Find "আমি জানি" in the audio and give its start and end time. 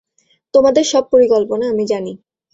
1.69-2.11